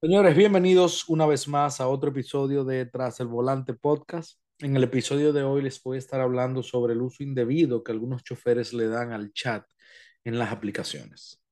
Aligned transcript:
Señores, 0.00 0.36
bienvenidos 0.36 1.08
una 1.08 1.26
vez 1.26 1.48
más 1.48 1.80
a 1.80 1.88
otro 1.88 2.10
episodio 2.10 2.62
de 2.62 2.86
Tras 2.86 3.18
el 3.18 3.26
Volante 3.26 3.74
Podcast. 3.74 4.38
En 4.60 4.76
el 4.76 4.84
episodio 4.84 5.32
de 5.32 5.42
hoy 5.42 5.60
les 5.60 5.82
voy 5.82 5.96
a 5.96 5.98
estar 5.98 6.20
hablando 6.20 6.62
sobre 6.62 6.92
el 6.92 7.02
uso 7.02 7.24
indebido 7.24 7.82
que 7.82 7.90
algunos 7.90 8.22
choferes 8.22 8.72
le 8.72 8.86
dan 8.86 9.10
al 9.10 9.32
chat 9.32 9.66
en 10.22 10.38
las 10.38 10.52
aplicaciones. 10.52 11.42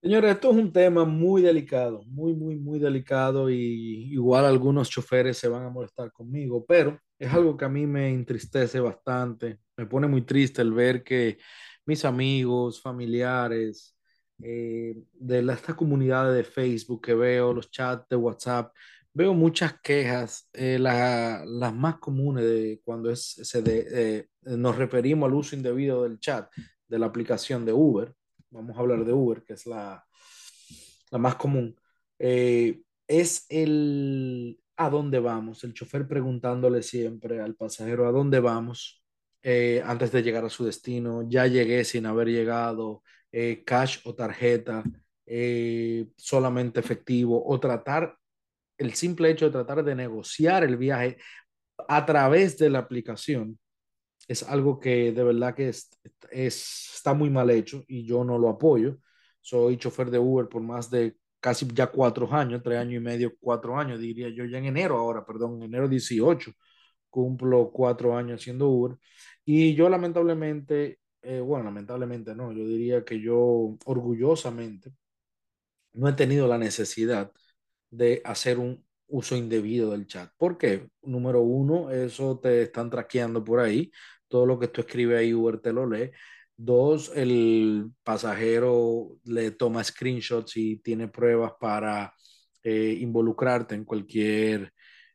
Señores, 0.00 0.36
esto 0.36 0.52
es 0.52 0.56
un 0.56 0.72
tema 0.72 1.04
muy 1.04 1.42
delicado, 1.42 2.02
muy, 2.06 2.32
muy, 2.32 2.56
muy 2.56 2.78
delicado 2.78 3.50
y 3.50 4.10
igual 4.10 4.46
algunos 4.46 4.88
choferes 4.88 5.36
se 5.36 5.48
van 5.48 5.64
a 5.64 5.70
molestar 5.70 6.10
conmigo, 6.12 6.64
pero 6.66 6.98
es 7.18 7.30
algo 7.30 7.58
que 7.58 7.66
a 7.66 7.68
mí 7.68 7.86
me 7.86 8.08
entristece 8.08 8.80
bastante, 8.80 9.58
me 9.76 9.84
pone 9.84 10.06
muy 10.06 10.22
triste 10.22 10.62
el 10.62 10.72
ver 10.72 11.04
que 11.04 11.36
mis 11.84 12.06
amigos, 12.06 12.80
familiares, 12.80 13.97
eh, 14.42 14.94
de 15.14 15.42
la- 15.42 15.54
esta 15.54 15.74
comunidad 15.76 16.32
de 16.32 16.44
Facebook 16.44 17.02
que 17.04 17.14
veo, 17.14 17.52
los 17.52 17.70
chats 17.70 18.08
de 18.08 18.16
WhatsApp, 18.16 18.72
veo 19.12 19.34
muchas 19.34 19.80
quejas, 19.80 20.48
eh, 20.52 20.78
la- 20.78 21.44
las 21.46 21.74
más 21.74 21.98
comunes 21.98 22.44
de 22.44 22.80
cuando 22.84 23.10
es, 23.10 23.22
se 23.42 23.62
de- 23.62 23.86
eh, 23.90 24.26
nos 24.56 24.76
referimos 24.76 25.28
al 25.28 25.34
uso 25.34 25.56
indebido 25.56 26.02
del 26.04 26.18
chat 26.20 26.50
de 26.86 26.98
la 26.98 27.06
aplicación 27.06 27.64
de 27.64 27.72
Uber 27.72 28.14
vamos 28.50 28.76
a 28.76 28.80
hablar 28.80 29.04
de 29.04 29.12
Uber, 29.12 29.42
que 29.44 29.52
es 29.52 29.66
la, 29.66 30.02
la 31.10 31.18
más 31.18 31.36
común, 31.36 31.74
eh, 32.18 32.82
es 33.06 33.46
el 33.48 34.60
a 34.76 34.90
dónde 34.90 35.18
vamos, 35.18 35.64
el 35.64 35.74
chofer 35.74 36.06
preguntándole 36.06 36.82
siempre 36.82 37.40
al 37.40 37.56
pasajero 37.56 38.06
a 38.06 38.12
dónde 38.12 38.40
vamos 38.40 39.02
antes 39.84 40.12
de 40.12 40.22
llegar 40.22 40.44
a 40.44 40.50
su 40.50 40.64
destino, 40.66 41.26
ya 41.28 41.46
llegué 41.46 41.82
sin 41.84 42.04
haber 42.06 42.28
llegado, 42.28 43.02
eh, 43.32 43.62
cash 43.64 44.00
o 44.04 44.14
tarjeta, 44.14 44.82
eh, 45.26 46.06
solamente 46.16 46.80
efectivo, 46.80 47.42
o 47.46 47.60
tratar 47.60 48.16
el 48.78 48.94
simple 48.94 49.30
hecho 49.30 49.46
de 49.46 49.52
tratar 49.52 49.84
de 49.84 49.94
negociar 49.94 50.64
el 50.64 50.76
viaje 50.76 51.18
a 51.88 52.06
través 52.06 52.56
de 52.58 52.70
la 52.70 52.78
aplicación 52.80 53.58
es 54.28 54.42
algo 54.42 54.78
que 54.78 55.10
de 55.12 55.24
verdad 55.24 55.54
que 55.54 55.70
es, 55.70 55.90
es, 56.30 56.92
está 56.94 57.14
muy 57.14 57.30
mal 57.30 57.50
hecho 57.50 57.82
y 57.88 58.04
yo 58.04 58.24
no 58.24 58.38
lo 58.38 58.50
apoyo. 58.50 58.98
Soy 59.40 59.78
chofer 59.78 60.10
de 60.10 60.18
Uber 60.18 60.48
por 60.48 60.62
más 60.62 60.90
de 60.90 61.16
casi 61.40 61.66
ya 61.72 61.86
cuatro 61.86 62.30
años, 62.32 62.62
tres 62.62 62.78
años 62.78 63.00
y 63.00 63.04
medio, 63.04 63.32
cuatro 63.40 63.76
años, 63.78 63.98
diría 64.00 64.28
yo, 64.28 64.44
ya 64.44 64.58
en 64.58 64.66
enero 64.66 64.98
ahora, 64.98 65.24
perdón, 65.24 65.56
en 65.56 65.62
enero 65.64 65.88
18 65.88 66.52
cumplo 67.10 67.70
cuatro 67.72 68.16
años 68.16 68.40
haciendo 68.40 68.68
Uber. 68.68 68.98
Y 69.44 69.74
yo 69.74 69.88
lamentablemente, 69.88 70.98
eh, 71.28 71.40
bueno, 71.40 71.64
lamentablemente 71.64 72.34
no, 72.34 72.52
yo 72.52 72.66
diría 72.66 73.04
que 73.04 73.20
yo 73.20 73.76
orgullosamente 73.84 74.92
no 75.92 76.08
he 76.08 76.12
tenido 76.14 76.48
la 76.48 76.56
necesidad 76.58 77.32
de 77.90 78.22
hacer 78.24 78.58
un 78.58 78.84
uso 79.08 79.36
indebido 79.36 79.90
del 79.90 80.06
chat. 80.06 80.30
¿Por 80.38 80.56
qué? 80.58 80.88
Número 81.02 81.42
uno, 81.42 81.90
eso 81.90 82.38
te 82.40 82.62
están 82.62 82.88
traqueando 82.90 83.44
por 83.44 83.60
ahí. 83.60 83.90
Todo 84.28 84.46
lo 84.46 84.58
que 84.58 84.68
tú 84.68 84.80
escribes 84.80 85.18
ahí, 85.18 85.34
Uber 85.34 85.60
te 85.60 85.72
lo 85.72 85.86
lee. 85.88 86.10
Dos, 86.56 87.12
el 87.14 87.90
pasajero 88.02 89.18
le 89.24 89.50
toma 89.52 89.84
screenshots 89.84 90.56
y 90.56 90.78
tiene 90.78 91.08
pruebas 91.08 91.52
para 91.60 92.14
eh, 92.62 92.96
involucrarte 93.00 93.74
en 93.74 93.84
cualquier 93.84 94.72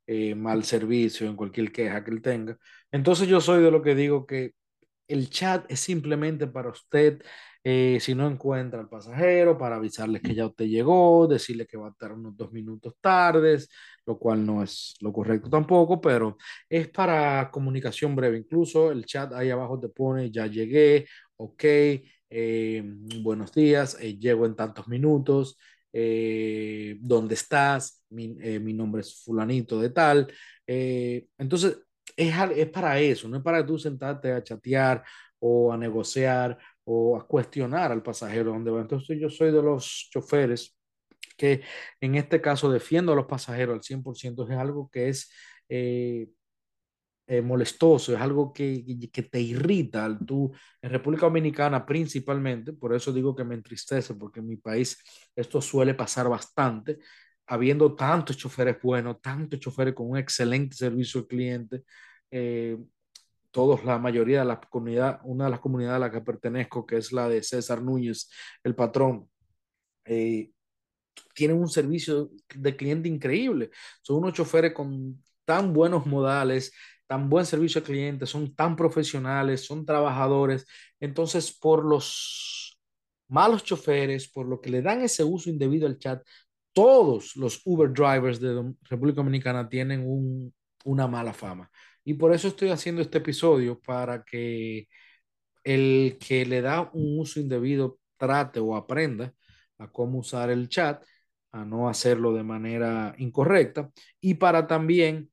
eh, 0.08 0.36
mal 0.36 0.64
servicio, 0.64 1.28
en 1.28 1.36
cualquier 1.36 1.72
queja 1.72 2.04
que 2.04 2.12
él 2.12 2.22
tenga. 2.22 2.58
Entonces 2.92 3.28
yo 3.28 3.42
soy 3.42 3.64
de 3.64 3.72
lo 3.72 3.82
que 3.82 3.96
digo 3.96 4.26
que 4.28 4.54
el 5.14 5.30
chat 5.30 5.66
es 5.72 5.80
simplemente 5.80 6.48
para 6.48 6.70
usted, 6.70 7.22
eh, 7.64 8.00
si 8.02 8.16
no 8.16 8.28
encuentra 8.28 8.80
al 8.80 8.90
pasajero, 8.90 9.58
para 9.58 9.76
avisarles 9.76 10.22
que 10.22 10.34
ya 10.34 10.48
usted 10.48 10.66
llegó, 10.66 11.28
decirle 11.28 11.68
que 11.68 11.78
va 11.78 11.88
a 11.88 11.92
estar 11.92 12.12
unos 12.12 12.36
dos 12.36 12.52
minutos 12.52 12.96
tardes, 13.00 13.70
lo 14.08 14.18
cual 14.18 14.46
no 14.46 14.64
es 14.64 14.96
lo 15.02 15.14
correcto 15.14 15.50
tampoco, 15.50 16.02
pero 16.02 16.38
es 16.68 16.90
para 16.90 17.50
comunicación 17.52 18.16
breve. 18.16 18.40
Incluso 18.40 18.92
el 18.92 19.06
chat 19.06 19.32
ahí 19.34 19.52
abajo 19.52 19.80
te 19.80 19.90
pone, 19.90 20.32
ya 20.32 20.48
llegué, 20.48 21.06
ok, 21.38 21.64
eh, 22.30 22.84
buenos 23.22 23.54
días, 23.54 23.98
eh, 24.02 24.18
llego 24.18 24.46
en 24.48 24.56
tantos 24.56 24.88
minutos. 24.88 25.58
Eh, 25.96 26.98
¿dónde 27.02 27.36
estás? 27.36 28.04
Mi, 28.10 28.30
mi, 28.30 28.74
nombre 28.74 29.02
es 29.02 29.24
fulanito 29.24 29.80
de 29.80 29.92
tal. 29.92 30.28
Entonces, 30.66 31.78
es, 32.18 32.34
es 32.56 32.70
para 32.70 33.00
eso, 33.00 33.28
no 33.28 33.38
es 33.38 33.44
para 33.44 33.66
tú 33.66 33.78
sentarte 33.78 34.32
a 34.32 34.44
chatear 34.44 35.04
o 35.40 35.74
a 35.74 35.78
negociar 35.78 36.58
o 36.86 37.18
a 37.18 37.28
cuestionar 37.28 37.92
al 37.92 38.04
pasajero 38.04 38.52
dónde 38.52 38.72
va. 38.72 38.82
Entonces 38.82 39.20
yo 39.20 39.30
soy 39.30 39.52
de 39.52 39.62
los 39.62 40.10
choferes 40.12 40.78
que 41.38 41.62
en 42.00 42.16
este 42.16 42.42
caso 42.42 42.72
defiendo 42.72 43.14
a 43.14 43.16
los 43.16 43.26
pasajeros 43.26 43.76
al 43.76 43.82
100%, 43.82 44.50
es 44.50 44.58
algo 44.58 44.90
que 44.90 45.10
es 45.10 45.32
eh, 45.70 46.30
eh, 47.26 47.42
molestoso, 47.42 48.14
es 48.14 48.20
algo 48.20 48.52
que, 48.54 48.84
que, 49.12 49.24
te 49.24 49.40
irrita. 49.40 50.18
Tú, 50.26 50.52
en 50.82 50.90
República 50.90 51.26
Dominicana 51.26 51.86
principalmente, 51.86 52.74
por 52.74 52.94
eso 52.94 53.14
digo 53.14 53.36
que 53.36 53.46
me 53.46 53.56
entristece, 53.56 54.16
porque 54.16 54.42
en 54.42 54.48
mi 54.48 54.58
país 54.58 54.98
esto 55.36 55.62
suele 55.62 55.94
pasar 55.94 56.28
bastante, 56.30 57.00
habiendo 57.48 57.96
tantos 57.96 58.38
choferes 58.38 58.82
buenos, 58.82 59.22
tantos 59.22 59.60
choferes 59.60 59.94
con 59.94 60.10
un 60.10 60.18
excelente 60.18 60.76
servicio 60.76 61.22
al 61.22 61.28
cliente, 61.28 61.84
eh, 62.32 62.78
todos, 63.52 63.84
la 63.86 64.00
mayoría 64.00 64.40
de 64.40 64.46
la 64.46 64.60
comunidad, 64.60 65.20
una 65.24 65.46
de 65.46 65.52
las 65.52 65.60
comunidades 65.60 65.98
a 65.98 66.00
la 66.00 66.12
que 66.12 66.22
pertenezco, 66.22 66.86
que 66.86 66.98
es 66.98 67.12
la 67.12 67.30
de 67.30 67.44
César 67.44 67.82
Núñez, 67.82 68.30
el 68.64 68.74
patrón, 68.74 69.30
eh, 70.06 70.52
tienen 71.36 71.58
un 71.58 71.70
servicio 71.70 72.32
de 72.56 72.76
cliente 72.76 73.08
increíble. 73.08 73.70
Son 74.02 74.18
unos 74.18 74.34
choferes 74.34 74.74
con 74.74 75.22
tan 75.46 75.74
buenos 75.74 76.06
modales, 76.06 76.74
tan 77.06 77.30
buen 77.30 77.46
servicio 77.46 77.80
al 77.80 77.86
cliente, 77.86 78.26
son 78.26 78.56
tan 78.56 78.76
profesionales, 78.76 79.66
son 79.66 79.86
trabajadores. 79.86 80.66
Entonces, 81.00 81.52
por 81.52 81.86
los 81.86 82.80
malos 83.28 83.64
choferes, 83.64 84.28
por 84.28 84.48
lo 84.48 84.62
que 84.62 84.72
le 84.72 84.82
dan 84.82 85.02
ese 85.02 85.24
uso 85.24 85.50
indebido 85.50 85.88
al 85.88 86.00
chat, 86.00 86.24
todos 86.74 87.36
los 87.36 87.62
Uber 87.66 87.92
drivers 87.92 88.40
de 88.40 88.74
República 88.84 89.18
Dominicana 89.18 89.70
tienen 89.70 90.02
un, 90.06 90.54
una 90.86 91.08
mala 91.08 91.34
fama. 91.34 91.70
Y 92.04 92.16
por 92.16 92.34
eso 92.34 92.48
estoy 92.50 92.70
haciendo 92.70 93.02
este 93.02 93.20
episodio 93.20 93.80
para 93.80 94.24
que 94.24 94.88
el 95.64 96.18
que 96.20 96.46
le 96.46 96.62
da 96.62 96.90
un 96.94 97.20
uso 97.20 97.40
indebido 97.40 98.00
trate 98.18 98.60
o 98.60 98.76
aprenda 98.76 99.34
a 99.78 99.92
cómo 99.92 100.20
usar 100.20 100.50
el 100.50 100.70
chat, 100.70 101.04
a 101.52 101.66
no 101.66 101.90
hacerlo 101.90 102.34
de 102.34 102.44
manera 102.44 103.16
incorrecta 103.18 103.92
y 104.20 104.36
para 104.36 104.68
también 104.68 105.30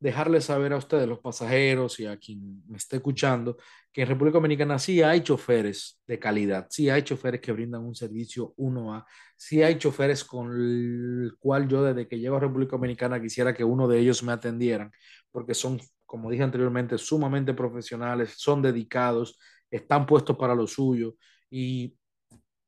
dejarles 0.00 0.44
saber 0.46 0.72
a 0.72 0.76
ustedes, 0.76 1.08
los 1.08 1.20
pasajeros 1.20 1.98
y 2.00 2.06
a 2.06 2.16
quien 2.18 2.62
me 2.68 2.76
esté 2.76 2.96
escuchando, 2.96 3.56
que 3.94 4.02
en 4.02 4.08
República 4.08 4.38
Dominicana 4.38 4.76
sí 4.76 5.02
hay 5.02 5.20
choferes 5.20 6.02
de 6.04 6.18
calidad, 6.18 6.66
sí 6.68 6.90
hay 6.90 7.02
choferes 7.02 7.40
que 7.40 7.52
brindan 7.52 7.84
un 7.84 7.94
servicio 7.94 8.52
1A, 8.56 9.04
sí 9.36 9.62
hay 9.62 9.78
choferes 9.78 10.24
con 10.24 10.50
el 10.50 11.36
cual 11.38 11.68
yo 11.68 11.84
desde 11.84 12.08
que 12.08 12.18
llego 12.18 12.34
a 12.34 12.40
República 12.40 12.72
Dominicana 12.72 13.22
quisiera 13.22 13.54
que 13.54 13.62
uno 13.62 13.86
de 13.86 14.00
ellos 14.00 14.24
me 14.24 14.32
atendieran, 14.32 14.90
porque 15.30 15.54
son, 15.54 15.80
como 16.04 16.28
dije 16.28 16.42
anteriormente, 16.42 16.98
sumamente 16.98 17.54
profesionales, 17.54 18.34
son 18.36 18.62
dedicados, 18.62 19.38
están 19.70 20.06
puestos 20.06 20.36
para 20.36 20.56
lo 20.56 20.66
suyo 20.66 21.14
y, 21.48 21.96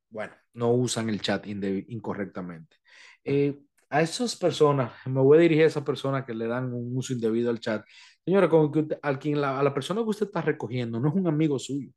bueno, 0.09 0.33
no 0.53 0.71
usan 0.75 1.09
el 1.09 1.21
chat 1.21 1.45
incorrectamente. 1.49 2.77
Eh, 3.25 3.63
a 3.91 4.03
esas 4.03 4.37
personas, 4.37 4.93
me 5.07 5.21
voy 5.21 5.39
a 5.39 5.41
dirigir 5.43 5.65
a 5.65 5.67
esas 5.69 5.85
personas 5.85 6.25
que 6.25 6.35
le 6.35 6.47
dan 6.47 6.73
un 6.73 6.97
uso 6.97 7.13
indebido 7.13 7.51
al 7.51 7.61
chat. 7.61 7.85
Señora, 8.25 8.49
usted, 8.53 8.99
al 9.03 9.19
quien 9.19 9.41
la, 9.41 9.59
a 9.59 9.63
la 9.63 9.73
persona 9.75 10.03
que 10.03 10.09
usted 10.09 10.27
está 10.27 10.43
recogiendo 10.43 10.99
no 11.01 11.09
es 11.09 11.15
un 11.15 11.29
amigo 11.29 11.59
suyo, 11.59 11.91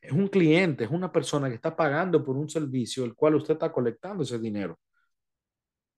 es 0.00 0.12
un 0.12 0.28
cliente, 0.28 0.84
es 0.84 0.90
una 0.90 1.12
persona 1.12 1.48
que 1.48 1.56
está 1.56 1.76
pagando 1.76 2.24
por 2.24 2.36
un 2.36 2.48
servicio 2.48 3.04
el 3.04 3.14
cual 3.14 3.36
usted 3.36 3.54
está 3.54 3.72
colectando 3.72 4.22
ese 4.22 4.38
dinero. 4.38 4.78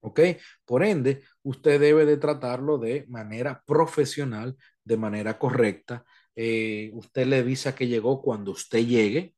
¿Ok? 0.03 0.21
Por 0.65 0.83
ende, 0.83 1.23
usted 1.43 1.79
debe 1.81 2.07
de 2.07 2.17
tratarlo 2.17 2.79
de 2.79 3.05
manera 3.09 3.63
profesional, 3.67 4.57
de 4.83 4.97
manera 4.97 5.39
correcta. 5.39 6.05
Eh, 6.35 6.91
usted 6.95 7.27
le 7.27 7.39
avisa 7.39 7.75
que 7.75 7.87
llegó 7.87 8.23
cuando 8.23 8.53
usted 8.53 8.81
llegue. 8.87 9.35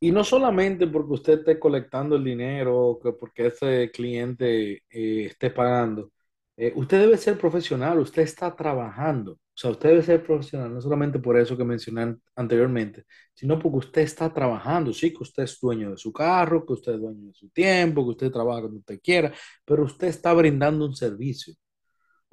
Y 0.00 0.12
no 0.12 0.22
solamente 0.24 0.86
porque 0.86 1.14
usted 1.14 1.38
esté 1.40 1.58
colectando 1.58 2.16
el 2.16 2.24
dinero, 2.24 2.98
que 3.02 3.12
porque 3.12 3.46
ese 3.46 3.90
cliente 3.90 4.82
eh, 4.90 5.26
esté 5.26 5.50
pagando. 5.50 6.12
Eh, 6.56 6.72
usted 6.76 7.00
debe 7.00 7.16
ser 7.16 7.38
profesional, 7.38 7.98
usted 7.98 8.22
está 8.22 8.54
trabajando. 8.54 9.32
O 9.32 9.56
sea, 9.56 9.70
usted 9.70 9.90
debe 9.90 10.02
ser 10.02 10.22
profesional, 10.24 10.74
no 10.74 10.80
solamente 10.80 11.18
por 11.20 11.38
eso 11.38 11.56
que 11.56 11.64
mencioné 11.64 12.02
an- 12.02 12.22
anteriormente, 12.36 13.04
sino 13.34 13.58
porque 13.58 13.78
usted 13.78 14.02
está 14.02 14.32
trabajando. 14.32 14.92
Sí, 14.92 15.10
que 15.12 15.22
usted 15.22 15.44
es 15.44 15.58
dueño 15.60 15.90
de 15.92 15.96
su 15.96 16.12
carro, 16.12 16.66
que 16.66 16.72
usted 16.74 16.94
es 16.94 17.00
dueño 17.00 17.28
de 17.28 17.34
su 17.34 17.48
tiempo, 17.50 18.04
que 18.04 18.10
usted 18.10 18.30
trabaja 18.32 18.60
cuando 18.62 18.80
usted 18.80 19.00
quiera, 19.02 19.32
pero 19.64 19.84
usted 19.84 20.08
está 20.08 20.32
brindando 20.34 20.84
un 20.86 20.94
servicio. 20.94 21.54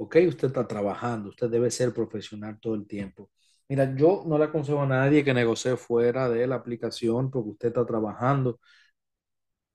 ¿Ok? 0.02 0.18
Usted 0.28 0.48
está 0.48 0.68
trabajando, 0.68 1.30
usted 1.30 1.50
debe 1.50 1.70
ser 1.72 1.94
profesional 1.94 2.60
todo 2.60 2.76
el 2.76 2.88
tiempo. 2.88 3.32
Mira, 3.70 3.96
yo 3.96 4.24
no 4.28 4.38
le 4.38 4.46
aconsejo 4.46 4.82
a 4.82 4.88
nadie 4.88 5.24
que 5.24 5.34
negocie 5.34 5.78
fuera 5.78 6.30
de 6.30 6.48
la 6.48 6.56
aplicación 6.56 7.30
porque 7.32 7.50
usted 7.52 7.68
está 7.70 7.86
trabajando 7.86 8.60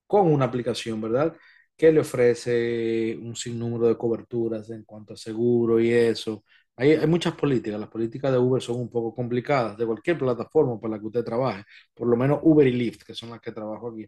con 0.07 0.33
una 0.33 0.47
aplicación, 0.47 1.01
¿verdad? 1.01 1.37
Que 1.77 1.93
le 1.93 2.01
ofrece 2.01 3.17
un 3.21 3.35
sinnúmero 3.37 3.87
de 3.89 3.97
coberturas 3.97 4.71
en 4.71 4.85
cuanto 4.85 5.15
a 5.15 5.17
seguro 5.17 5.81
y 5.81 5.91
eso. 5.93 6.45
Hay, 6.77 7.07
muchas 7.07 7.35
políticas. 7.35 7.81
Las 7.81 7.89
políticas 7.89 8.33
de 8.33 8.39
Uber 8.39 8.63
son 8.63 8.77
un 8.81 8.91
poco 8.91 9.15
complicadas, 9.15 9.77
de 9.79 9.87
cualquier 9.87 10.19
plataforma 10.19 10.79
para 10.81 10.95
la 10.95 11.01
que 11.01 11.07
usted 11.07 11.25
trabaje, 11.25 11.65
por 11.95 12.09
lo 12.09 12.17
menos 12.17 12.41
Uber 12.43 12.67
y 12.67 12.73
Lyft, 12.73 13.03
que 13.05 13.15
son 13.15 13.31
las 13.31 13.41
que 13.41 13.53
trabajo 13.53 13.89
aquí. 13.91 14.07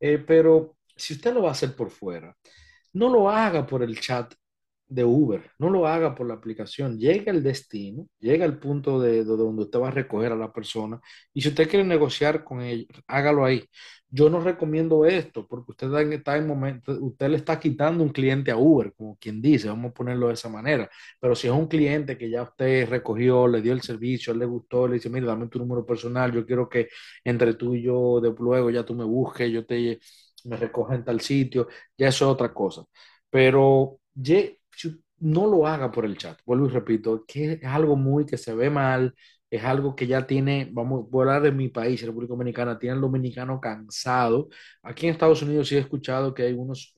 Eh, 0.00 0.18
pero 0.26 0.76
si 0.96 1.14
usted 1.14 1.34
lo 1.34 1.42
va 1.42 1.50
a 1.50 1.52
hacer 1.52 1.74
por 1.76 1.90
fuera, 1.90 2.36
no 2.94 3.08
lo 3.10 3.30
haga 3.30 3.66
por 3.66 3.82
el 3.82 3.98
chat 4.00 4.34
de 4.90 5.04
Uber, 5.04 5.50
no 5.58 5.70
lo 5.70 5.86
haga 5.86 6.14
por 6.14 6.26
la 6.26 6.34
aplicación. 6.34 6.98
Llega 6.98 7.32
al 7.32 7.42
destino, 7.42 8.06
llega 8.18 8.44
al 8.44 8.58
punto 8.58 9.00
de, 9.00 9.18
de 9.18 9.24
donde 9.24 9.62
usted 9.62 9.78
va 9.80 9.88
a 9.88 9.90
recoger 9.92 10.32
a 10.32 10.36
la 10.36 10.52
persona 10.52 11.00
y 11.32 11.40
si 11.42 11.48
usted 11.48 11.68
quiere 11.68 11.84
negociar 11.84 12.44
con 12.44 12.60
ella, 12.60 12.84
hágalo 13.06 13.44
ahí. 13.44 13.64
Yo 14.12 14.28
no 14.28 14.40
recomiendo 14.40 15.04
esto 15.06 15.46
porque 15.46 15.70
usted 15.72 15.92
está 16.12 16.36
en, 16.36 16.46
momento, 16.46 16.92
usted 17.00 17.28
le 17.28 17.36
está 17.36 17.60
quitando 17.60 18.02
un 18.02 18.10
cliente 18.10 18.50
a 18.50 18.56
Uber, 18.56 18.92
como 18.96 19.16
quien 19.16 19.40
dice, 19.40 19.68
vamos 19.68 19.92
a 19.92 19.94
ponerlo 19.94 20.26
de 20.28 20.34
esa 20.34 20.48
manera. 20.48 20.90
Pero 21.20 21.34
si 21.36 21.46
es 21.46 21.52
un 21.52 21.68
cliente 21.68 22.18
que 22.18 22.28
ya 22.28 22.42
usted 22.42 22.88
recogió, 22.88 23.46
le 23.46 23.62
dio 23.62 23.72
el 23.72 23.82
servicio, 23.82 24.34
le 24.34 24.44
gustó, 24.46 24.88
le 24.88 24.94
dice, 24.94 25.08
mira, 25.10 25.26
dame 25.26 25.46
tu 25.48 25.58
número 25.60 25.86
personal, 25.86 26.32
yo 26.32 26.44
quiero 26.44 26.68
que 26.68 26.88
entre 27.24 27.54
tú 27.54 27.74
y 27.74 27.82
yo, 27.82 28.20
de 28.20 28.34
luego 28.36 28.70
ya 28.70 28.84
tú 28.84 28.94
me 28.94 29.04
busques, 29.04 29.50
yo 29.50 29.64
te 29.64 30.00
me 30.44 30.56
recoja 30.56 30.94
en 30.94 31.04
tal 31.04 31.20
sitio, 31.20 31.68
ya 31.96 32.08
eso 32.08 32.24
es 32.26 32.32
otra 32.32 32.52
cosa. 32.52 32.84
Pero 33.30 34.00
no 35.18 35.46
lo 35.46 35.66
haga 35.66 35.90
por 35.90 36.04
el 36.04 36.16
chat, 36.16 36.38
vuelvo 36.46 36.66
y 36.66 36.70
repito, 36.70 37.24
que 37.26 37.54
es 37.54 37.64
algo 37.64 37.96
muy 37.96 38.26
que 38.26 38.38
se 38.38 38.54
ve 38.54 38.70
mal, 38.70 39.14
es 39.50 39.64
algo 39.64 39.94
que 39.96 40.06
ya 40.06 40.26
tiene, 40.26 40.68
vamos, 40.72 41.06
a 41.12 41.18
hablar 41.18 41.42
de 41.42 41.52
mi 41.52 41.68
país, 41.68 42.02
República 42.04 42.32
Dominicana, 42.32 42.78
tiene 42.78 42.94
el 42.96 43.00
dominicano 43.02 43.60
cansado. 43.60 44.48
Aquí 44.82 45.06
en 45.06 45.12
Estados 45.12 45.42
Unidos 45.42 45.68
sí 45.68 45.76
he 45.76 45.80
escuchado 45.80 46.32
que 46.34 46.44
hay 46.44 46.52
unos 46.54 46.96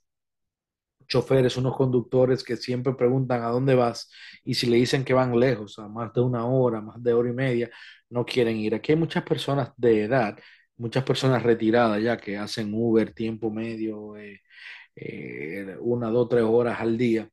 choferes, 1.06 1.56
unos 1.56 1.76
conductores 1.76 2.42
que 2.42 2.56
siempre 2.56 2.94
preguntan 2.94 3.42
a 3.42 3.48
dónde 3.48 3.74
vas 3.74 4.10
y 4.44 4.54
si 4.54 4.66
le 4.66 4.76
dicen 4.76 5.04
que 5.04 5.14
van 5.14 5.38
lejos, 5.38 5.78
a 5.78 5.88
más 5.88 6.12
de 6.14 6.20
una 6.20 6.46
hora, 6.46 6.80
más 6.80 7.02
de 7.02 7.12
hora 7.12 7.30
y 7.30 7.32
media, 7.34 7.70
no 8.08 8.24
quieren 8.24 8.56
ir. 8.56 8.74
Aquí 8.74 8.92
hay 8.92 8.98
muchas 8.98 9.24
personas 9.24 9.72
de 9.76 10.04
edad, 10.04 10.38
muchas 10.76 11.04
personas 11.04 11.42
retiradas 11.42 12.02
ya 12.02 12.16
que 12.16 12.36
hacen 12.38 12.72
Uber 12.74 13.12
tiempo 13.12 13.50
medio, 13.50 14.16
eh, 14.16 14.40
eh, 14.96 15.76
una, 15.80 16.10
dos, 16.10 16.28
tres 16.28 16.44
horas 16.44 16.80
al 16.80 16.96
día 16.98 17.28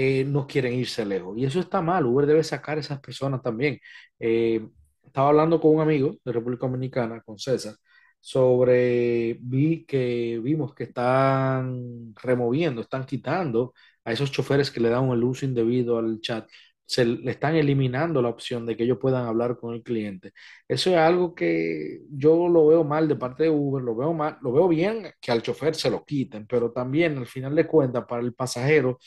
eh, 0.00 0.24
no 0.24 0.46
quieren 0.46 0.74
irse 0.74 1.04
lejos. 1.04 1.36
Y 1.36 1.44
eso 1.44 1.58
está 1.58 1.82
mal. 1.82 2.06
Uber 2.06 2.24
debe 2.24 2.44
sacar 2.44 2.78
a 2.78 2.80
esas 2.80 3.00
personas 3.00 3.42
también. 3.42 3.80
Eh, 4.20 4.64
estaba 5.04 5.30
hablando 5.30 5.60
con 5.60 5.74
un 5.74 5.80
amigo 5.80 6.16
de 6.24 6.32
República 6.32 6.66
Dominicana, 6.66 7.20
con 7.22 7.36
César, 7.36 7.74
sobre, 8.20 9.38
vi 9.40 9.84
que 9.86 10.38
vimos 10.40 10.72
que 10.74 10.84
están 10.84 12.14
removiendo, 12.22 12.80
están 12.82 13.04
quitando 13.06 13.74
a 14.04 14.12
esos 14.12 14.30
choferes 14.30 14.70
que 14.70 14.78
le 14.80 14.88
dan 14.88 15.08
el 15.10 15.24
uso 15.24 15.44
indebido 15.44 15.98
al 15.98 16.20
chat. 16.20 16.48
Se 16.86 17.04
le 17.04 17.32
están 17.32 17.56
eliminando 17.56 18.22
la 18.22 18.28
opción 18.28 18.66
de 18.66 18.76
que 18.76 18.84
ellos 18.84 18.98
puedan 19.00 19.26
hablar 19.26 19.56
con 19.58 19.74
el 19.74 19.82
cliente. 19.82 20.32
Eso 20.68 20.90
es 20.90 20.96
algo 20.96 21.34
que 21.34 22.02
yo 22.10 22.48
lo 22.48 22.68
veo 22.68 22.84
mal 22.84 23.08
de 23.08 23.16
parte 23.16 23.42
de 23.44 23.50
Uber, 23.50 23.82
lo 23.82 23.96
veo 23.96 24.12
mal, 24.14 24.38
lo 24.42 24.52
veo 24.52 24.68
bien 24.68 25.10
que 25.20 25.32
al 25.32 25.42
chofer 25.42 25.74
se 25.74 25.90
lo 25.90 26.04
quiten, 26.04 26.46
pero 26.46 26.70
también 26.70 27.18
al 27.18 27.26
final 27.26 27.54
de 27.56 27.66
cuentas 27.66 28.04
para 28.08 28.22
el 28.22 28.32
pasajero 28.34 28.98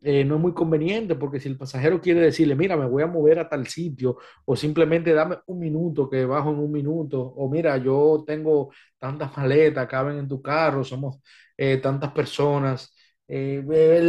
eh, 0.00 0.24
no 0.24 0.36
es 0.36 0.40
muy 0.40 0.54
conveniente 0.54 1.14
porque 1.16 1.40
si 1.40 1.48
el 1.48 1.56
pasajero 1.58 2.00
quiere 2.00 2.20
decirle, 2.20 2.54
mira, 2.54 2.76
me 2.76 2.86
voy 2.86 3.02
a 3.02 3.06
mover 3.06 3.38
a 3.40 3.48
tal 3.48 3.66
sitio 3.66 4.18
o 4.44 4.56
simplemente 4.56 5.12
dame 5.12 5.38
un 5.46 5.58
minuto 5.58 6.08
que 6.08 6.24
bajo 6.24 6.50
en 6.50 6.58
un 6.58 6.72
minuto 6.72 7.20
o 7.20 7.48
mira, 7.50 7.76
yo 7.78 8.24
tengo 8.26 8.70
tantas 8.98 9.36
maletas, 9.36 9.86
caben 9.88 10.18
en 10.18 10.28
tu 10.28 10.40
carro, 10.42 10.84
somos 10.84 11.20
eh, 11.56 11.78
tantas 11.78 12.12
personas, 12.12 12.94
eh, 13.26 13.62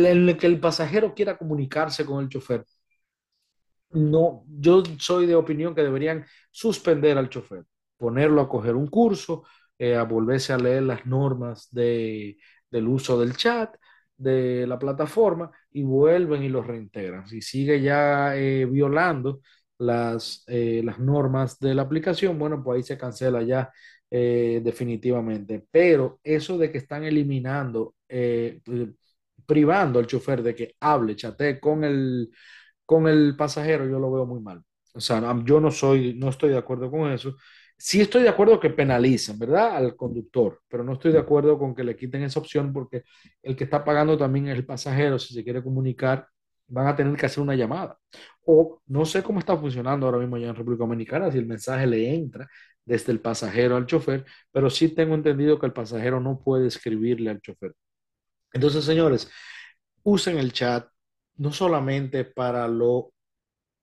el, 0.07 0.37
que 0.37 0.47
el 0.47 0.59
pasajero 0.59 1.13
quiera 1.13 1.37
comunicarse 1.37 2.05
con 2.05 2.23
el 2.23 2.29
chofer. 2.29 2.65
No, 3.91 4.43
yo 4.47 4.83
soy 4.99 5.25
de 5.25 5.35
opinión 5.35 5.73
que 5.73 5.81
deberían 5.81 6.25
suspender 6.51 7.17
al 7.17 7.29
chofer, 7.29 7.65
ponerlo 7.97 8.41
a 8.41 8.49
coger 8.49 8.75
un 8.75 8.87
curso, 8.87 9.43
eh, 9.79 9.95
a 9.95 10.03
volverse 10.03 10.53
a 10.53 10.57
leer 10.59 10.83
las 10.83 11.05
normas 11.07 11.67
de, 11.71 12.37
del 12.69 12.87
uso 12.87 13.19
del 13.19 13.35
chat, 13.35 13.75
de 14.19 14.67
la 14.67 14.77
plataforma, 14.79 15.51
y 15.71 15.83
vuelven 15.83 16.43
y 16.43 16.49
lo 16.49 16.61
reintegran. 16.63 17.27
Si 17.27 17.41
sigue 17.41 17.81
ya 17.81 18.35
eh, 18.37 18.65
violando 18.65 19.41
las, 19.79 20.43
eh, 20.47 20.81
las 20.83 20.99
normas 20.99 21.59
de 21.59 21.73
la 21.75 21.83
aplicación, 21.83 22.37
bueno, 22.39 22.63
pues 22.63 22.77
ahí 22.77 22.83
se 22.83 22.97
cancela 22.97 23.41
ya 23.43 23.71
eh, 24.11 24.61
definitivamente. 24.63 25.65
Pero 25.71 26.19
eso 26.23 26.57
de 26.57 26.71
que 26.71 26.77
están 26.79 27.03
eliminando, 27.03 27.95
eh, 28.07 28.61
privando 29.45 29.99
al 29.99 30.07
chofer 30.07 30.43
de 30.43 30.55
que 30.55 30.75
hable, 30.79 31.15
chatee 31.15 31.59
con 31.59 31.83
el 31.83 32.29
con 32.85 33.07
el 33.07 33.35
pasajero 33.37 33.87
yo 33.87 33.99
lo 33.99 34.11
veo 34.11 34.25
muy 34.25 34.41
mal. 34.41 34.63
O 34.93 34.99
sea, 35.01 35.21
yo 35.45 35.59
no 35.61 35.71
soy, 35.71 36.15
no 36.15 36.29
estoy 36.29 36.49
de 36.51 36.57
acuerdo 36.57 36.91
con 36.91 37.11
eso. 37.11 37.35
Sí 37.81 38.01
estoy 38.01 38.23
de 38.23 38.29
acuerdo 38.29 38.59
que 38.59 38.69
penalicen, 38.69 39.39
¿verdad? 39.39 39.77
Al 39.77 39.95
conductor, 39.95 40.61
pero 40.67 40.83
no 40.83 40.93
estoy 40.93 41.13
de 41.13 41.19
acuerdo 41.19 41.57
con 41.57 41.73
que 41.73 41.83
le 41.83 41.95
quiten 41.95 42.23
esa 42.23 42.39
opción 42.39 42.73
porque 42.73 43.03
el 43.41 43.55
que 43.55 43.63
está 43.63 43.85
pagando 43.85 44.17
también 44.17 44.49
es 44.49 44.57
el 44.57 44.65
pasajero. 44.65 45.17
Si 45.17 45.33
se 45.33 45.43
quiere 45.45 45.63
comunicar, 45.63 46.27
van 46.67 46.87
a 46.87 46.95
tener 46.95 47.15
que 47.15 47.25
hacer 47.25 47.41
una 47.41 47.55
llamada. 47.55 47.97
O 48.45 48.81
no 48.87 49.05
sé 49.05 49.23
cómo 49.23 49.39
está 49.39 49.57
funcionando 49.57 50.05
ahora 50.05 50.19
mismo 50.19 50.37
ya 50.37 50.49
en 50.49 50.55
República 50.55 50.83
Dominicana, 50.83 51.31
si 51.31 51.37
el 51.37 51.45
mensaje 51.45 51.87
le 51.87 52.13
entra 52.13 52.49
desde 52.83 53.13
el 53.13 53.21
pasajero 53.21 53.77
al 53.77 53.85
chofer, 53.85 54.25
pero 54.51 54.69
sí 54.69 54.89
tengo 54.89 55.15
entendido 55.15 55.57
que 55.59 55.67
el 55.67 55.73
pasajero 55.73 56.19
no 56.19 56.39
puede 56.39 56.67
escribirle 56.67 57.29
al 57.29 57.39
chofer. 57.41 57.73
Entonces, 58.53 58.83
señores, 58.85 59.29
usen 60.03 60.37
el 60.37 60.51
chat 60.53 60.87
no 61.37 61.53
solamente 61.53 62.25
para 62.25 62.67
lo, 62.67 63.13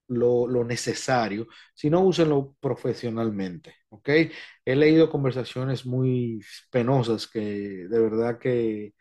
lo, 0.08 0.46
lo 0.46 0.64
necesario, 0.64 1.46
sino 1.74 2.00
úsenlo 2.00 2.54
profesionalmente, 2.60 3.74
¿ok? 3.90 4.08
He 4.64 4.76
leído 4.76 5.10
conversaciones 5.10 5.86
muy 5.86 6.40
penosas 6.70 7.26
que 7.28 7.40
de 7.88 7.98
verdad 8.00 8.38
que 8.38 8.94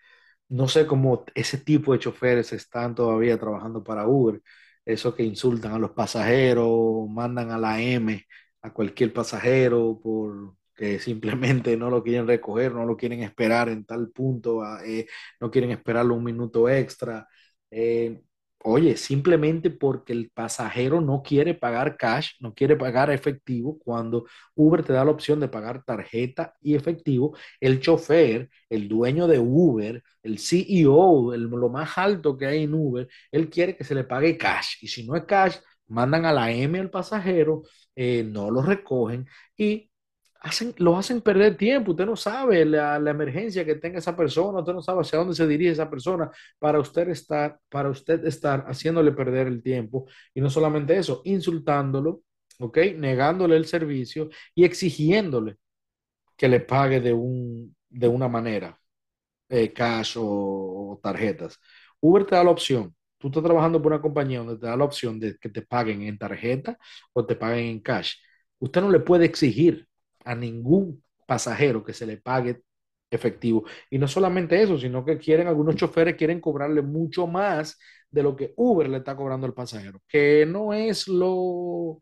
no 0.49 0.67
sé 0.67 0.85
cómo 0.87 1.25
ese 1.35 1.57
tipo 1.59 1.93
de 1.93 1.99
choferes 1.99 2.53
están 2.53 2.95
todavía 2.95 3.37
trabajando 3.39 3.83
para 3.83 4.07
Uber, 4.07 4.41
eso 4.85 5.15
que 5.15 5.23
insultan 5.23 5.73
a 5.73 5.79
los 5.79 5.91
pasajeros, 5.91 7.09
mandan 7.09 7.51
a 7.51 7.57
la 7.57 7.81
M 7.81 8.23
a 8.61 8.73
cualquier 8.73 9.13
pasajero 9.13 9.99
por 10.01 10.55
que 10.75 10.99
simplemente 10.99 11.77
no 11.77 11.89
lo 11.89 12.03
quieren 12.03 12.27
recoger, 12.27 12.73
no 12.73 12.85
lo 12.85 12.97
quieren 12.97 13.23
esperar 13.23 13.69
en 13.69 13.85
tal 13.85 14.09
punto, 14.11 14.61
eh, 14.83 15.07
no 15.39 15.49
quieren 15.51 15.71
esperarlo 15.71 16.15
un 16.15 16.23
minuto 16.23 16.69
extra. 16.69 17.27
Eh, 17.71 18.21
oye, 18.67 18.97
simplemente 18.97 19.69
porque 19.69 20.13
el 20.13 20.29
pasajero 20.31 20.99
no 21.01 21.21
quiere 21.23 21.53
pagar 21.53 21.97
cash, 21.97 22.31
no 22.39 22.53
quiere 22.53 22.75
pagar 22.75 23.11
efectivo, 23.11 23.77
cuando 23.79 24.25
Uber 24.55 24.83
te 24.83 24.93
da 24.93 25.05
la 25.05 25.11
opción 25.11 25.39
de 25.39 25.47
pagar 25.49 25.83
tarjeta 25.83 26.55
y 26.61 26.75
efectivo, 26.75 27.35
el 27.59 27.79
chofer, 27.79 28.49
el 28.69 28.87
dueño 28.89 29.27
de 29.27 29.39
Uber, 29.39 30.03
el 30.23 30.39
CEO, 30.39 31.33
el- 31.33 31.43
lo 31.43 31.69
más 31.69 31.97
alto 31.97 32.37
que 32.37 32.45
hay 32.47 32.63
en 32.63 32.73
Uber, 32.73 33.07
él 33.31 33.49
quiere 33.49 33.75
que 33.77 33.83
se 33.83 33.95
le 33.95 34.03
pague 34.03 34.37
cash. 34.37 34.77
Y 34.81 34.87
si 34.87 35.05
no 35.05 35.15
es 35.15 35.25
cash, 35.25 35.57
mandan 35.87 36.25
a 36.25 36.33
la 36.33 36.51
M 36.51 36.79
al 36.79 36.89
pasajero, 36.89 37.63
eh, 37.95 38.23
no 38.23 38.49
lo 38.51 38.61
recogen 38.61 39.27
y 39.57 39.89
lo 40.77 40.97
hacen 40.97 41.21
perder 41.21 41.57
tiempo. 41.57 41.91
Usted 41.91 42.05
no 42.05 42.15
sabe 42.15 42.65
la, 42.65 42.99
la 42.99 43.11
emergencia 43.11 43.65
que 43.65 43.75
tenga 43.75 43.99
esa 43.99 44.15
persona, 44.15 44.59
usted 44.59 44.73
no 44.73 44.81
sabe 44.81 45.01
hacia 45.01 45.19
dónde 45.19 45.35
se 45.35 45.47
dirige 45.47 45.71
esa 45.71 45.89
persona 45.89 46.31
para 46.59 46.79
usted 46.79 47.09
estar, 47.09 47.59
para 47.69 47.89
usted 47.89 48.23
estar 48.25 48.65
haciéndole 48.67 49.11
perder 49.11 49.47
el 49.47 49.63
tiempo. 49.63 50.07
Y 50.33 50.41
no 50.41 50.49
solamente 50.49 50.97
eso, 50.97 51.21
insultándolo, 51.25 52.21
¿ok? 52.59 52.77
Negándole 52.97 53.55
el 53.57 53.65
servicio 53.65 54.29
y 54.53 54.63
exigiéndole 54.65 55.57
que 56.37 56.47
le 56.47 56.59
pague 56.61 57.01
de 57.01 57.13
un, 57.13 57.75
de 57.89 58.07
una 58.07 58.27
manera 58.27 58.79
eh, 59.49 59.73
cash 59.73 60.17
o, 60.17 60.93
o 60.93 60.99
tarjetas. 61.01 61.59
Uber 61.99 62.25
te 62.25 62.35
da 62.35 62.43
la 62.43 62.51
opción. 62.51 62.95
Tú 63.17 63.27
estás 63.27 63.43
trabajando 63.43 63.81
por 63.81 63.91
una 63.93 64.01
compañía 64.01 64.39
donde 64.39 64.57
te 64.57 64.67
da 64.67 64.77
la 64.77 64.83
opción 64.85 65.19
de 65.19 65.37
que 65.37 65.49
te 65.49 65.61
paguen 65.61 66.03
en 66.03 66.17
tarjeta 66.17 66.77
o 67.13 67.25
te 67.25 67.35
paguen 67.35 67.65
en 67.67 67.79
cash. 67.81 68.15
Usted 68.59 68.81
no 68.81 68.89
le 68.91 68.99
puede 68.99 69.25
exigir 69.25 69.87
a 70.25 70.35
ningún 70.35 71.03
pasajero 71.25 71.83
que 71.83 71.93
se 71.93 72.05
le 72.05 72.17
pague 72.17 72.61
efectivo. 73.09 73.65
Y 73.89 73.97
no 73.97 74.07
solamente 74.07 74.61
eso, 74.61 74.77
sino 74.77 75.05
que 75.05 75.17
quieren, 75.17 75.47
algunos 75.47 75.75
choferes 75.75 76.15
quieren 76.15 76.41
cobrarle 76.41 76.81
mucho 76.81 77.27
más 77.27 77.79
de 78.09 78.23
lo 78.23 78.35
que 78.35 78.53
Uber 78.57 78.89
le 78.89 78.97
está 78.97 79.15
cobrando 79.15 79.45
al 79.47 79.53
pasajero, 79.53 80.01
que 80.07 80.45
no 80.45 80.73
es 80.73 81.07
lo, 81.07 81.99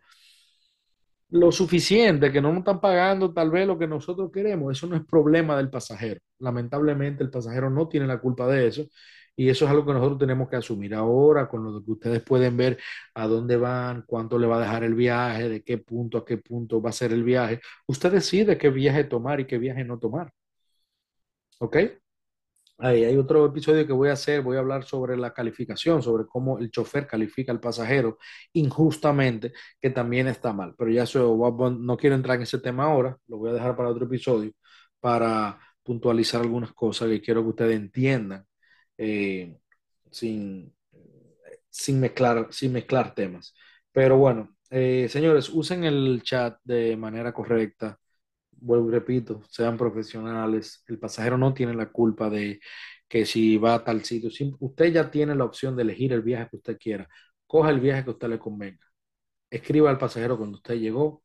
lo 1.30 1.52
suficiente, 1.52 2.32
que 2.32 2.42
no 2.42 2.50
nos 2.50 2.60
están 2.60 2.80
pagando 2.80 3.34
tal 3.34 3.52
vez 3.52 3.68
lo 3.68 3.78
que 3.78 3.88
nosotros 3.88 4.32
queremos. 4.32 4.78
Eso 4.78 4.88
no 4.88 4.96
es 4.96 5.04
problema 5.06 5.58
del 5.58 5.70
pasajero. 5.70 6.20
Lamentablemente 6.40 7.24
el 7.24 7.30
pasajero 7.30 7.70
no 7.70 7.88
tiene 7.88 8.08
la 8.08 8.20
culpa 8.20 8.48
de 8.48 8.68
eso 8.68 8.88
y 9.36 9.50
eso 9.50 9.66
es 9.66 9.72
algo 9.72 9.86
que 9.86 9.94
nosotros 9.94 10.20
tenemos 10.20 10.50
que 10.50 10.56
asumir 10.58 10.94
ahora 10.94 11.48
con 11.50 11.64
lo 11.64 11.84
que 11.84 11.92
ustedes 11.92 12.22
pueden 12.24 12.56
ver 12.58 12.80
a 13.16 13.28
dónde 13.28 13.58
van, 13.58 14.04
cuánto 14.08 14.38
le 14.38 14.48
va 14.48 14.58
a 14.58 14.62
dejar 14.62 14.84
el 14.84 14.94
viaje, 14.96 15.50
de 15.50 15.64
qué 15.64 15.78
punto 15.80 16.18
a 16.20 16.26
qué 16.26 16.38
punto 16.38 16.82
va 16.82 16.90
a 16.92 16.94
ser 16.94 17.14
el 17.14 17.24
viaje. 17.24 17.60
Usted 17.88 18.12
decide 18.12 18.58
qué 18.58 18.70
viaje 18.70 19.04
tomar 19.06 19.40
y 19.40 19.48
qué 19.48 19.58
viaje 19.58 19.84
no 19.84 20.00
tomar. 20.00 20.32
¿Ok? 21.60 21.78
Ahí 22.80 23.04
hay 23.06 23.16
otro 23.18 23.46
episodio 23.46 23.86
que 23.88 23.94
voy 23.94 24.10
a 24.10 24.14
hacer, 24.14 24.42
voy 24.42 24.58
a 24.58 24.60
hablar 24.60 24.84
sobre 24.84 25.16
la 25.16 25.34
calificación, 25.34 26.02
sobre 26.02 26.26
cómo 26.28 26.60
el 26.60 26.70
chofer 26.72 27.08
califica 27.08 27.52
al 27.52 27.60
pasajero 27.60 28.18
injustamente, 28.54 29.54
que 29.80 29.90
también 29.92 30.28
está 30.28 30.54
mal. 30.54 30.76
Pero 30.78 30.92
ya 30.92 31.06
no 31.16 31.98
quiero 31.98 32.16
entrar 32.16 32.38
en 32.38 32.44
ese 32.44 32.60
tema 32.60 32.86
ahora, 32.86 33.18
lo 33.28 33.38
voy 33.38 33.52
a 33.52 33.54
dejar 33.54 33.76
para 33.76 33.90
otro 33.90 34.06
episodio, 34.06 34.52
para 35.00 35.60
puntualizar 35.84 36.42
algunas 36.42 36.74
cosas 36.74 37.10
que 37.10 37.22
quiero 37.22 37.44
que 37.44 37.50
ustedes 37.50 37.76
entiendan 37.78 38.46
eh, 38.98 39.58
sin, 40.12 40.74
sin, 41.70 42.00
mezclar, 42.00 42.48
sin 42.52 42.74
mezclar 42.74 43.14
temas. 43.16 43.54
Pero 43.92 44.18
bueno, 44.18 44.56
eh, 44.70 45.08
señores, 45.10 45.50
usen 45.50 45.84
el 45.84 46.22
chat 46.24 46.60
de 46.64 46.98
manera 46.98 47.34
correcta 47.34 48.00
vuelvo 48.64 48.90
y 48.90 48.92
repito, 48.94 49.42
sean 49.50 49.78
profesionales. 49.78 50.84
El 50.88 51.00
pasajero 51.00 51.38
no 51.38 51.54
tiene 51.54 51.74
la 51.74 51.88
culpa 51.92 52.30
de 52.30 52.60
que 53.08 53.26
si 53.26 53.58
va 53.58 53.76
a 53.76 53.84
tal 53.84 54.04
sitio. 54.04 54.30
usted 54.60 54.92
ya 54.94 55.12
tiene 55.12 55.36
la 55.36 55.46
opción 55.46 55.76
de 55.76 55.84
elegir 55.84 56.14
el 56.14 56.22
viaje 56.22 56.50
que 56.50 56.58
usted 56.58 56.78
quiera. 56.80 57.08
Coja 57.46 57.70
el 57.70 57.80
viaje 57.80 58.04
que 58.04 58.12
usted 58.12 58.30
le 58.30 58.40
convenga. 58.40 58.86
Escriba 59.50 59.90
al 59.90 59.98
pasajero 60.00 60.38
cuando 60.38 60.58
usted 60.58 60.76
llegó. 60.76 61.24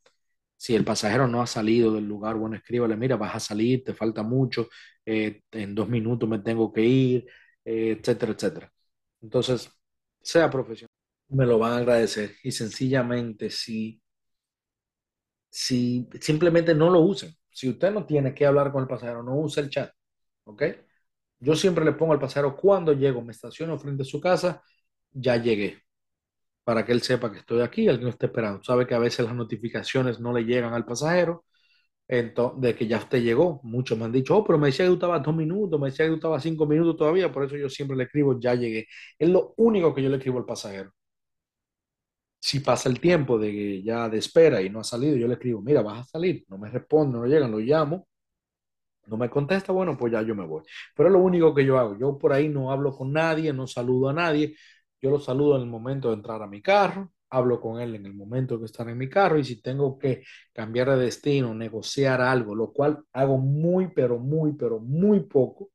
Si 0.57 0.75
el 0.75 0.85
pasajero 0.85 1.29
no 1.29 1.43
ha 1.43 1.47
salido 1.47 1.95
del 1.95 2.07
lugar, 2.09 2.37
bueno, 2.37 2.57
escríbale, 2.57 2.97
mira, 2.97 3.17
vas 3.17 3.35
a 3.37 3.41
salir, 3.41 3.85
te 3.85 3.95
falta 3.95 4.23
mucho, 4.25 4.69
eh, 5.07 5.43
en 5.53 5.75
dos 5.75 5.89
minutos 5.89 6.29
me 6.29 6.41
tengo 6.41 6.73
que 6.73 6.83
ir, 6.83 7.27
etcétera, 7.69 8.33
etcétera. 8.33 8.73
Entonces, 9.23 9.71
sea 10.23 10.51
profesional. 10.51 10.91
Me 11.29 11.47
lo 11.47 11.59
van 11.59 11.73
a 11.75 11.77
agradecer 11.79 12.37
y 12.43 12.53
sencillamente 12.53 13.51
si 13.51 14.01
si 15.51 16.09
simplemente 16.21 16.75
no 16.75 16.91
lo 16.91 17.01
usen. 17.01 17.35
Si 17.51 17.69
usted 17.69 17.91
no 17.93 18.07
tiene 18.07 18.35
que 18.35 18.47
hablar 18.47 18.73
con 18.73 18.83
el 18.83 18.89
pasajero, 18.89 19.23
no 19.23 19.37
use 19.37 19.61
el 19.61 19.71
chat. 19.71 19.91
¿Ok? 20.45 20.63
Yo 21.41 21.55
siempre 21.57 21.85
le 21.85 21.93
pongo 21.93 22.13
al 22.13 22.21
pasajero 22.21 22.57
cuando 22.57 22.93
llego, 22.93 23.23
me 23.23 23.33
estaciono 23.33 23.79
frente 23.79 24.03
a 24.03 24.07
su 24.07 24.21
casa, 24.21 24.63
ya 25.13 25.37
llegué. 25.37 25.83
Para 26.65 26.85
que 26.85 26.93
él 26.93 27.03
sepa 27.03 27.33
que 27.33 27.39
estoy 27.41 27.63
aquí, 27.63 27.89
alguien 27.89 28.09
está 28.09 28.27
esperando. 28.27 28.63
Sabe 28.63 28.87
que 28.87 28.95
a 28.95 28.99
veces 28.99 29.27
las 29.27 29.35
notificaciones 29.35 30.21
no 30.21 30.33
le 30.33 30.45
llegan 30.45 30.75
al 30.75 30.85
pasajero 30.85 31.45
de 32.09 32.75
que 32.75 32.87
ya 32.87 32.99
usted 32.99 33.23
llegó. 33.23 33.61
Muchos 33.62 33.99
me 33.99 34.05
han 34.07 34.12
dicho, 34.12 34.37
oh, 34.37 34.45
pero 34.45 34.59
me 34.59 34.69
decía 34.69 34.87
que 34.87 34.93
estaba 34.95 35.19
dos 35.21 35.35
minutos, 35.37 35.79
me 35.81 35.91
decía 35.91 36.07
que 36.07 36.15
estaba 36.15 36.41
cinco 36.41 36.67
minutos 36.67 36.97
todavía, 36.97 37.31
por 37.33 37.45
eso 37.45 37.57
yo 37.57 37.69
siempre 37.69 37.97
le 37.97 38.05
escribo, 38.05 38.38
ya 38.41 38.55
llegué. 38.55 38.87
Es 39.19 39.29
lo 39.29 39.55
único 39.59 39.95
que 39.95 40.03
yo 40.03 40.09
le 40.09 40.17
escribo 40.17 40.38
al 40.38 40.47
pasajero 40.47 40.93
si 42.41 42.61
pasa 42.61 42.88
el 42.88 43.00
tiempo 43.00 43.38
de 43.38 43.83
ya 43.83 44.09
de 44.09 44.19
espera 44.19 44.62
y 44.62 44.71
no 44.71 44.81
ha 44.81 44.85
salido, 44.85 45.17
yo 45.17 45.27
le 45.29 45.35
escribo, 45.35 45.61
mira, 45.62 45.83
vas 45.83 46.00
a 46.00 46.05
salir, 46.05 46.45
no 46.49 46.59
me 46.59 46.71
responde, 46.71 47.19
no 47.19 47.27
llegan, 47.27 47.50
lo 47.50 47.59
llamo, 47.59 48.09
no 49.07 49.17
me 49.17 49.31
contesta, 49.31 49.73
bueno, 49.73 49.97
pues 49.97 50.12
ya 50.12 50.23
yo 50.23 50.35
me 50.35 50.45
voy. 50.47 50.62
Pero 50.95 51.09
es 51.09 51.12
lo 51.12 51.21
único 51.21 51.55
que 51.55 51.65
yo 51.65 51.79
hago. 51.79 51.99
Yo 51.99 52.19
por 52.19 52.33
ahí 52.33 52.49
no 52.49 52.71
hablo 52.71 52.93
con 52.97 53.12
nadie, 53.12 53.53
no 53.53 53.67
saludo 53.67 54.11
a 54.11 54.12
nadie. 54.12 54.55
Yo 55.00 55.11
lo 55.11 55.21
saludo 55.21 55.57
en 55.57 55.62
el 55.62 55.69
momento 55.69 56.09
de 56.09 56.15
entrar 56.17 56.43
a 56.43 56.47
mi 56.47 56.61
carro, 56.61 57.12
hablo 57.31 57.61
con 57.61 57.81
él 57.81 57.95
en 57.95 58.07
el 58.07 58.15
momento 58.15 58.59
que 58.59 58.67
están 58.67 58.89
en 58.89 58.99
mi 58.99 59.09
carro 59.09 59.39
y 59.39 59.45
si 59.45 59.61
tengo 59.63 59.99
que 59.99 60.25
cambiar 60.53 60.91
de 60.91 60.97
destino, 61.05 61.55
negociar 61.55 62.21
algo, 62.21 62.55
lo 62.55 62.73
cual 62.73 63.05
hago 63.13 63.39
muy, 63.39 63.89
pero 63.95 64.19
muy, 64.19 64.53
pero 64.55 64.81
muy 64.81 65.21
poco, 65.21 65.71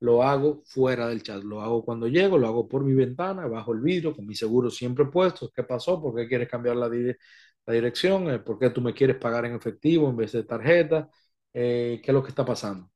lo 0.00 0.22
hago 0.22 0.62
fuera 0.66 1.08
del 1.08 1.22
chat, 1.22 1.42
lo 1.44 1.60
hago 1.62 1.84
cuando 1.84 2.08
llego, 2.08 2.38
lo 2.38 2.46
hago 2.48 2.68
por 2.68 2.84
mi 2.84 2.94
ventana, 2.94 3.46
bajo 3.46 3.72
el 3.72 3.80
vidrio, 3.80 4.14
con 4.14 4.26
mi 4.26 4.34
seguro 4.34 4.70
siempre 4.70 5.06
puesto. 5.06 5.50
¿Qué 5.54 5.62
pasó? 5.64 6.00
¿Por 6.02 6.14
qué 6.16 6.28
quieres 6.28 6.48
cambiar 6.48 6.76
la, 6.76 6.88
la 6.88 7.72
dirección? 7.72 8.30
Eh, 8.30 8.38
¿Por 8.40 8.58
qué 8.58 8.70
tú 8.70 8.80
me 8.80 8.94
quieres 8.94 9.16
pagar 9.16 9.44
en 9.46 9.54
efectivo 9.54 10.08
en 10.08 10.16
vez 10.16 10.32
de 10.32 10.44
tarjeta? 10.44 11.08
Eh, 11.52 12.00
¿Qué 12.04 12.10
es 12.10 12.14
lo 12.14 12.22
que 12.22 12.28
está 12.30 12.44
pasando? 12.44 12.90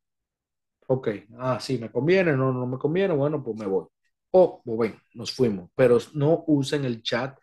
Ok, 0.88 1.09
ah, 1.38 1.61
sí, 1.61 1.78
me 1.78 1.90
conviene, 1.90 2.33
no, 2.37 2.52
no 2.52 2.66
me 2.66 2.78
conviene, 2.78 3.14
bueno, 3.14 3.42
pues 3.42 3.57
me 3.57 3.66
voy. 3.66 3.87
O, 4.33 4.61
pues 4.64 4.78
ven, 4.92 5.00
nos 5.14 5.33
fuimos, 5.33 5.71
pero 5.75 5.99
no 6.14 6.45
usen 6.49 6.85
el 6.85 7.02
chat 7.02 7.38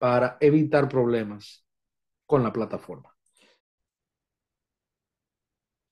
para 0.00 0.38
evitar 0.40 0.88
problemas 0.88 1.62
con 2.26 2.42
la 2.42 2.52
plataforma. 2.52 3.14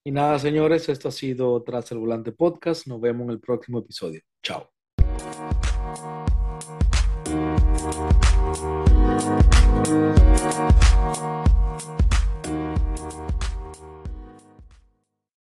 Y 0.03 0.11
nada, 0.11 0.39
señores, 0.39 0.89
esto 0.89 1.09
ha 1.09 1.11
sido 1.11 1.61
Tras 1.63 1.91
el 1.91 1.99
Volante 1.99 2.31
Podcast. 2.31 2.87
Nos 2.87 2.99
vemos 2.99 3.25
en 3.25 3.31
el 3.31 3.39
próximo 3.39 3.79
episodio. 3.79 4.21
Chao. 4.41 4.78